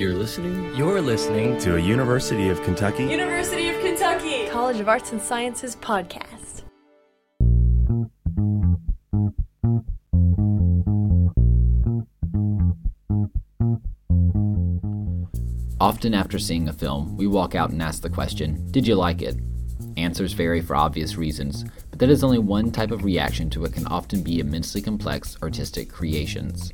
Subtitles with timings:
[0.00, 0.74] You're listening?
[0.76, 5.76] You're listening to a University of Kentucky University of Kentucky College of Arts and Sciences
[5.76, 6.62] podcast.
[15.78, 19.20] Often after seeing a film, we walk out and ask the question, Did you like
[19.20, 19.36] it?
[19.98, 23.74] Answers vary for obvious reasons, but that is only one type of reaction to what
[23.74, 26.72] can often be immensely complex artistic creations.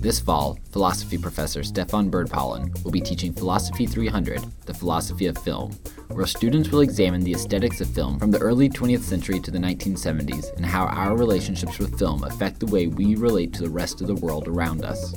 [0.00, 5.72] This fall, philosophy professor Stefan Bird-Pollan will be teaching Philosophy 300, the philosophy of film,
[6.08, 9.58] where students will examine the aesthetics of film from the early 20th century to the
[9.58, 14.00] 1970s and how our relationships with film affect the way we relate to the rest
[14.00, 15.14] of the world around us.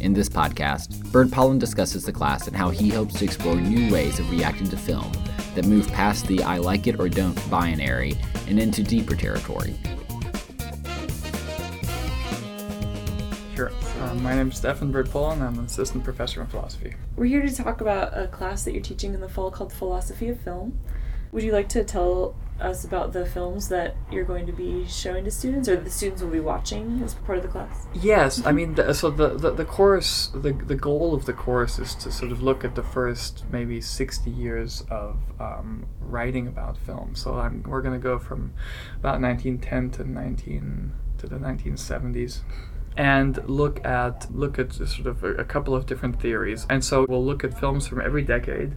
[0.00, 4.18] In this podcast, Bird-Pollan discusses the class and how he hopes to explore new ways
[4.18, 5.10] of reacting to film
[5.54, 9.74] that move past the I like it or don't binary and into deeper territory.
[13.62, 13.70] Sure.
[14.00, 15.40] Um, my name is Stefan Bird-Pollan.
[15.40, 16.96] I'm an assistant professor in philosophy.
[17.14, 20.28] We're here to talk about a class that you're teaching in the fall called Philosophy
[20.30, 20.80] of Film.
[21.30, 25.22] Would you like to tell us about the films that you're going to be showing
[25.26, 27.86] to students or the students will be watching as part of the class?
[27.94, 31.78] Yes, I mean, the, so the, the, the course, the, the goal of the course
[31.78, 36.76] is to sort of look at the first maybe 60 years of um, writing about
[36.78, 37.14] film.
[37.14, 38.54] So I'm, we're going to go from
[38.98, 42.40] about 1910 to 19 to the 1970s
[42.96, 46.66] and look at look at sort of a, a, couple of different theories.
[46.68, 48.74] And so we'll look at films from every decade.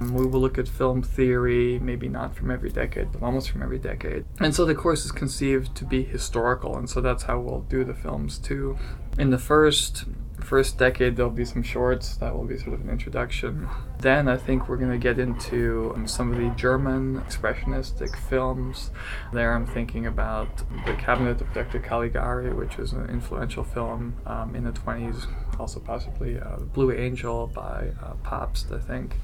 [0.00, 3.78] We will look at film theory, maybe not from every decade, but almost from every
[3.78, 4.24] decade.
[4.40, 7.84] And so the course is conceived to be historical, and so that's how we'll do
[7.84, 8.78] the films too.
[9.18, 10.04] In the first
[10.46, 12.16] first decade there'll be some shorts.
[12.16, 13.68] That will be sort of an introduction.
[13.98, 18.90] Then i think we're going to get into um, some of the german expressionistic films.
[19.32, 20.48] There i'm thinking about
[20.86, 25.26] the cabinet of dr caligari which was an influential film um, in the 20s
[25.58, 29.16] also possibly uh, blue angel by uh, pabst i think.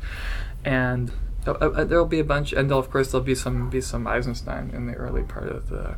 [0.65, 1.13] And
[1.47, 4.71] uh, uh, there'll be a bunch and of course there'll be some be some eisenstein
[4.71, 5.97] in the early part of the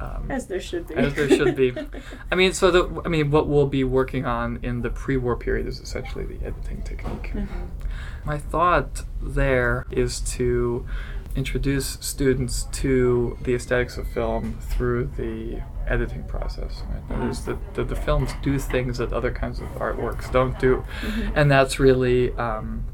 [0.00, 0.94] um, as there should be.
[0.94, 1.74] As there should be.
[2.32, 5.66] I mean, so the I mean, what we'll be working on in the pre-war period
[5.66, 7.32] is essentially the editing technique.
[7.34, 7.66] Mm-hmm.
[8.24, 10.86] My thought there is to
[11.36, 16.82] introduce students to the aesthetics of film through the editing process.
[16.90, 17.08] Right?
[17.08, 20.84] That is that the, the, films do things that other kinds of artworks don't do,
[21.02, 21.32] mm-hmm.
[21.34, 22.32] and that's really.
[22.34, 22.84] Um,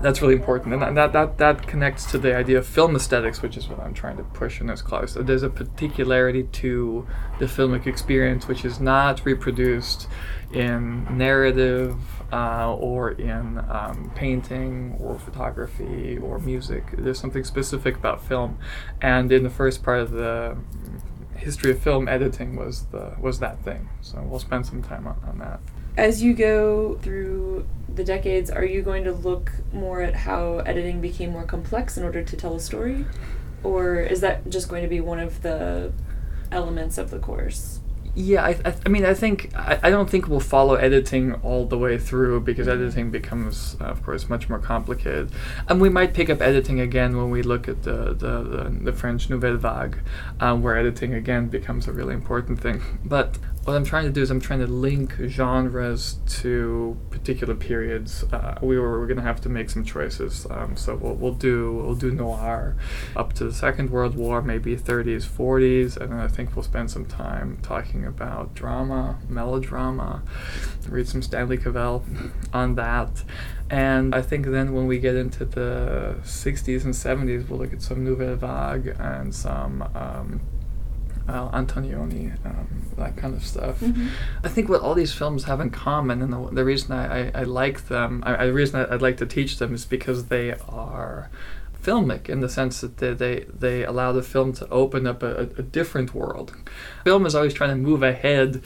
[0.00, 0.82] that's really important.
[0.82, 3.94] And that, that that connects to the idea of film aesthetics which is what i'm
[3.94, 5.12] trying to push in this class.
[5.12, 7.06] So there's a particularity to
[7.38, 10.08] the filmic experience which is not reproduced
[10.52, 11.96] in narrative
[12.32, 16.84] uh, or in um, painting or photography or music.
[16.96, 18.58] There's something specific about film.
[19.00, 20.56] And in the first part of the
[21.36, 23.88] history of film editing was the was that thing.
[24.00, 25.60] So we'll spend some time on, on that
[25.96, 31.00] as you go through the decades, are you going to look more at how editing
[31.00, 33.04] became more complex in order to tell a story?
[33.62, 35.92] Or is that just going to be one of the
[36.52, 37.80] elements of the course?
[38.14, 41.66] Yeah, I, I, I mean, I think I, I don't think we'll follow editing all
[41.66, 42.82] the way through because mm-hmm.
[42.82, 45.30] editing becomes, uh, of course, much more complicated.
[45.68, 48.92] And we might pick up editing again when we look at the the, the, the
[48.92, 49.98] French Nouvelle Vague,
[50.40, 52.82] um, where editing again becomes a really important thing.
[53.04, 58.24] But what I'm trying to do is I'm trying to link genres to particular periods.
[58.32, 60.46] Uh, we were, we're going to have to make some choices.
[60.48, 62.76] Um, so we'll, we'll do we'll do noir
[63.14, 66.90] up to the Second World War, maybe 30s, 40s, and then I think we'll spend
[66.90, 70.22] some time talking about drama, melodrama,
[70.88, 72.06] read some Stanley Cavell
[72.54, 73.22] on that.
[73.68, 77.82] And I think then when we get into the 60s and 70s, we'll look at
[77.82, 79.82] some Nouvelle Vague and some.
[79.94, 80.40] Um,
[81.28, 82.66] uh, Antonioni, um,
[82.96, 83.80] that kind of stuff.
[83.80, 84.08] Mm-hmm.
[84.42, 87.30] I think what all these films have in common, and the, the reason I, I,
[87.34, 90.54] I, like them, I, the reason I, would like to teach them is because they
[90.68, 91.30] are
[91.82, 95.36] filmic in the sense that they, they, they allow the film to open up a,
[95.36, 96.56] a different world.
[97.04, 98.62] Film is always trying to move ahead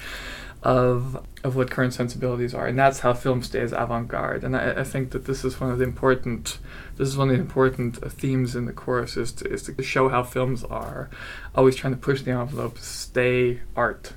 [0.63, 4.45] of of what current sensibilities are, and that's how film stays avant-garde.
[4.45, 6.59] And I, I, think that this is one of the important
[6.97, 10.09] this is one of the important themes in the course is to, is to show
[10.09, 11.11] how films are
[11.55, 14.13] always trying to push the envelope, stay art,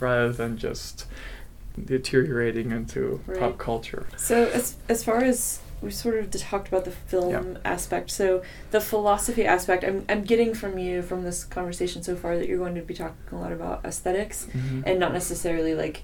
[0.00, 1.06] rather than just
[1.82, 3.40] deteriorating into right.
[3.40, 4.06] pop culture.
[4.16, 7.58] So as as far as we sort of talked about the film yeah.
[7.64, 8.10] aspect.
[8.10, 12.48] So the philosophy aspect, I'm, I'm getting from you from this conversation so far that
[12.48, 14.82] you're going to be talking a lot about esthetics mm-hmm.
[14.86, 16.02] and not necessarily like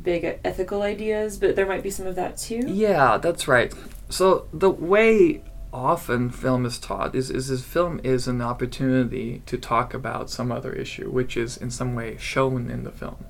[0.00, 2.64] big ethical ideas, but there might be some of that too.
[2.66, 3.72] Yeah, that's right.
[4.08, 5.42] So the way
[5.72, 10.52] often film is taught is, is is film is an opportunity to talk about some
[10.52, 13.24] other issue which is in some way shown in the film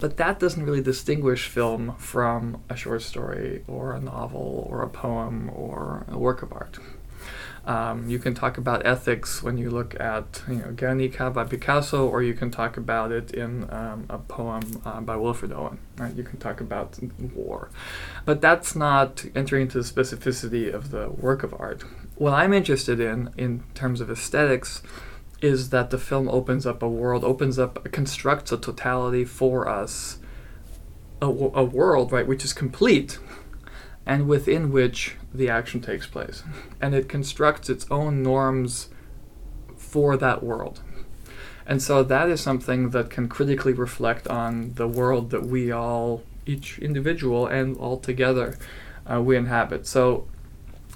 [0.00, 4.88] But that doesn't really distinguish film from a short story or a novel or a
[4.88, 6.78] poem or a work of art.
[7.68, 12.08] Um, you can talk about ethics when you look at you know Guernica by Picasso,
[12.08, 15.78] or you can talk about it in um, a poem uh, by Wilfred Owen.
[15.98, 16.14] Right?
[16.14, 16.98] You can talk about
[17.34, 17.68] war,
[18.24, 21.82] but that's not entering into the specificity of the work of art.
[22.14, 24.82] What I'm interested in, in terms of aesthetics,
[25.40, 30.18] is that the film opens up a world, opens up, constructs a totality for us,
[31.22, 33.18] a, a world, right, which is complete,
[34.04, 36.42] and within which the action takes place.
[36.80, 38.88] And it constructs its own norms
[39.76, 40.80] for that world.
[41.66, 46.22] And so that is something that can critically reflect on the world that we all,
[46.46, 48.58] each individual and all together,
[49.06, 49.86] uh, we inhabit.
[49.86, 50.26] So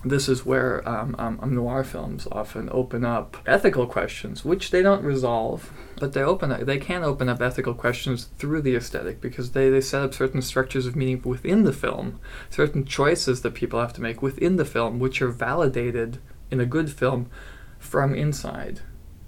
[0.04, 4.82] this is where um, um, um, noir films often open up ethical questions, which they
[4.82, 9.20] don't resolve, but they open up, they can open up ethical questions through the aesthetic
[9.20, 12.18] because they, they set up certain structures of meaning within the film,
[12.50, 16.18] certain choices that people have to make within the film, which are validated
[16.50, 17.30] in a good film
[17.78, 18.80] from inside.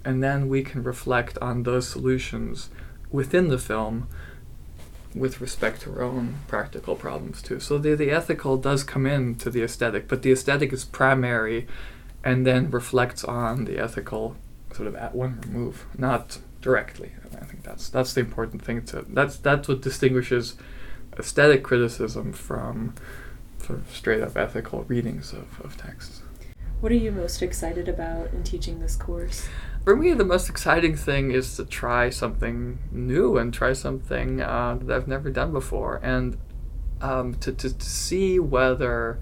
[0.03, 2.69] And then we can reflect on those solutions
[3.11, 4.09] within the film
[5.15, 7.59] with respect to our own practical problems too.
[7.59, 11.67] So the the ethical does come into the aesthetic, but the aesthetic is primary,
[12.23, 14.35] and then reflects on the ethical
[14.73, 17.13] sort of at one remove, not directly.
[17.23, 20.55] And I think that's that's the important thing to that's that's what distinguishes
[21.17, 22.93] aesthetic criticism from
[23.63, 26.21] sort of straight up ethical readings of, of texts.
[26.85, 29.49] What are you most excited about in teaching this course?
[29.83, 34.77] For me, the most exciting thing is to try something new and try something uh,
[34.83, 36.37] that I've never done before, and
[37.01, 39.19] um, to, to, to see whether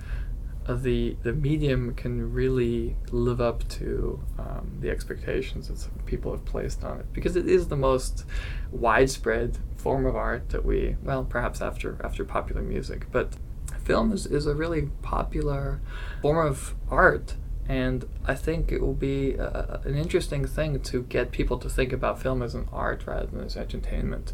[0.67, 6.83] the the medium can really live up to um, the expectations that people have placed
[6.83, 7.13] on it.
[7.13, 8.25] Because it is the most
[8.73, 13.09] widespread form of art that we well perhaps after after popular music.
[13.09, 13.37] But
[13.85, 15.79] film is, is a really popular
[16.21, 17.35] form of art
[17.67, 21.93] and I think it will be uh, an interesting thing to get people to think
[21.93, 24.33] about film as an art rather than as entertainment.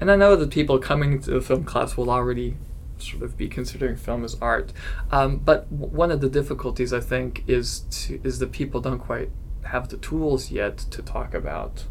[0.00, 2.56] And I know that people coming to the film class will already
[2.98, 4.72] sort of be considering film as art.
[5.10, 9.30] Um, but one of the difficulties I think is to, is that people don't quite
[9.64, 11.84] have the tools yet to talk about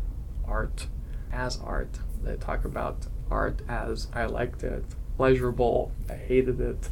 [0.47, 0.87] art
[1.31, 1.99] as art.
[2.23, 4.85] They talk about art as I liked it,
[5.17, 5.91] pleasurable.
[6.09, 6.89] I hated it,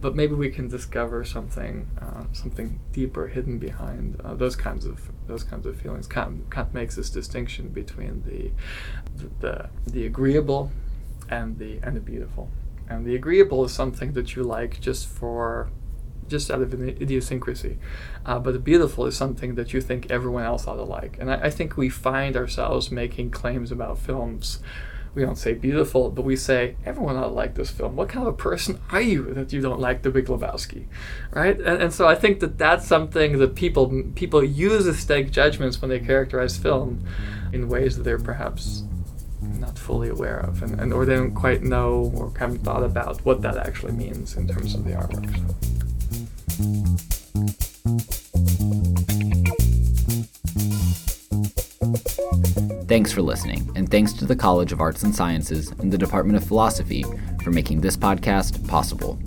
[0.00, 5.10] but maybe we can discover something, uh, something deeper hidden behind uh, those kinds of
[5.26, 6.06] those kinds of feelings.
[6.06, 8.50] Kant, Kant makes this distinction between the,
[9.40, 10.70] the the agreeable
[11.28, 12.50] and the and the beautiful.
[12.88, 15.70] And the agreeable is something that you like just for
[16.28, 17.78] just out of an idiosyncrasy.
[18.24, 21.18] Uh, but the beautiful is something that you think everyone else ought to like.
[21.18, 24.60] And I, I think we find ourselves making claims about films
[25.14, 27.96] we don't say beautiful, but we say everyone ought to like this film.
[27.96, 30.86] What kind of a person are you that you don't like The Big Lebowski,
[31.30, 31.58] right?
[31.58, 35.88] And, and so I think that that's something that people people use aesthetic judgments when
[35.88, 37.04] they characterize film
[37.52, 38.82] in ways that they're perhaps
[39.40, 43.24] not fully aware of, and, and or they don't quite know or haven't thought about
[43.24, 45.30] what that actually means in terms of the artwork.
[52.94, 56.36] Thanks for listening, and thanks to the College of Arts and Sciences and the Department
[56.36, 57.04] of Philosophy
[57.42, 59.18] for making this podcast possible.